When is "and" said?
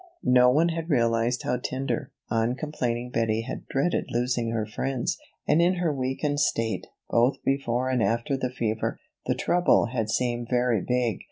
5.47-5.61, 7.87-8.01